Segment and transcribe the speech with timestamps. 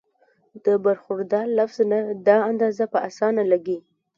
[0.65, 3.79] د برخوردار لفظ نه دا اندازه پۀ اسانه لګي